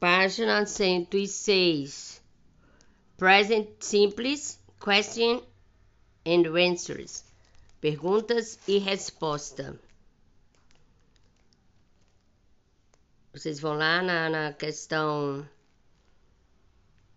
Página 0.00 0.64
106. 0.64 2.22
Present 3.18 3.84
simples, 3.84 4.58
question 4.78 5.42
and 6.24 6.46
answers. 6.56 7.22
Perguntas 7.82 8.58
e 8.66 8.78
resposta. 8.78 9.78
Vocês 13.30 13.60
vão 13.60 13.74
lá 13.74 14.00
na, 14.00 14.30
na 14.30 14.52
questão 14.54 15.46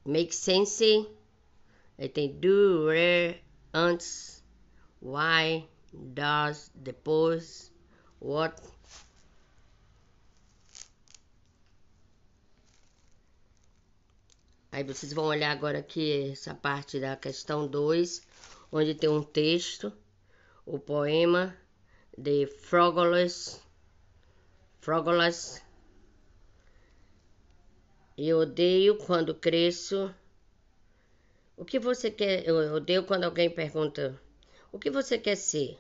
make 0.06 0.36
sense. 0.36 1.08
Aí 1.98 2.10
tem 2.10 2.38
do, 2.38 2.88
where, 2.88 3.42
antes, 3.74 4.44
why, 5.02 5.66
does, 5.94 6.70
depois, 6.76 7.72
what. 8.20 8.62
Aí 14.74 14.84
vocês 14.84 15.14
vão 15.14 15.26
olhar 15.26 15.52
agora 15.52 15.78
aqui 15.78 16.32
essa 16.32 16.56
parte 16.56 17.00
da 17.00 17.16
questão 17.16 17.68
2, 17.68 18.24
onde 18.72 18.96
tem 18.96 19.08
um 19.08 19.22
texto, 19.22 19.94
o 20.66 20.80
poema 20.80 21.56
de 22.18 22.48
Frogolus. 22.48 23.62
Frogolus. 24.82 25.62
Eu 28.18 28.40
odeio 28.40 28.98
quando 28.98 29.36
cresço. 29.36 30.12
O 31.56 31.64
que 31.64 31.78
você 31.78 32.10
quer? 32.10 32.44
Eu 32.48 32.56
odeio 32.74 33.04
quando 33.04 33.26
alguém 33.26 33.52
pergunta: 33.52 34.20
O 34.72 34.80
que 34.80 34.90
você 34.90 35.20
quer 35.20 35.36
ser? 35.36 35.78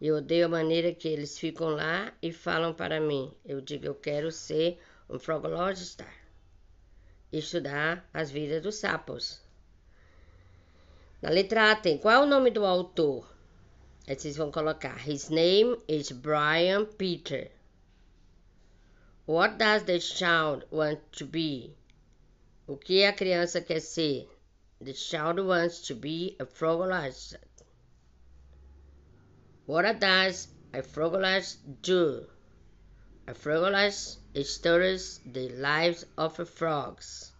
Eu 0.00 0.16
odeio 0.16 0.46
a 0.46 0.48
maneira 0.48 0.94
que 0.94 1.06
eles 1.06 1.38
ficam 1.38 1.68
lá 1.68 2.14
e 2.22 2.32
falam 2.32 2.72
para 2.72 2.98
mim. 2.98 3.30
Eu 3.44 3.60
digo: 3.60 3.84
Eu 3.84 3.94
quero 3.94 4.32
ser 4.32 4.80
um 5.06 5.18
frogologista 5.18 6.06
estudar 7.32 8.08
as 8.12 8.30
vidas 8.30 8.62
dos 8.62 8.76
sapos. 8.76 9.40
Na 11.20 11.30
letra 11.30 11.72
A 11.72 11.76
tem 11.76 11.98
qual 11.98 12.22
é 12.22 12.24
o 12.24 12.28
nome 12.28 12.50
do 12.50 12.64
autor? 12.64 13.28
Aí 14.06 14.18
vocês 14.18 14.36
vão 14.36 14.50
colocar 14.50 14.96
His 15.06 15.28
name 15.28 15.76
is 15.86 16.10
Brian 16.12 16.86
Peter. 16.86 17.50
What 19.26 19.58
does 19.58 19.82
the 19.82 20.00
child 20.00 20.64
want 20.70 21.00
to 21.18 21.26
be? 21.26 21.76
O 22.66 22.76
que 22.76 23.04
a 23.04 23.12
criança 23.12 23.60
quer 23.60 23.80
ser? 23.80 24.26
The 24.80 24.94
child 24.94 25.40
wants 25.40 25.86
to 25.88 25.94
be 25.94 26.36
a 26.38 26.46
frogologist. 26.46 27.36
What 29.66 29.98
does 29.98 30.48
a 30.72 30.82
frogologist 30.82 31.58
do? 31.82 32.26
A 33.26 33.34
frogologist 33.34 34.20
studies 34.44 35.20
the 35.26 35.48
lives 35.50 36.04
of 36.16 36.36
frogs. 36.48 37.32